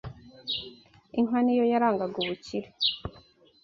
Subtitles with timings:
[1.19, 2.67] Inka ni yo yarangaga ubukire.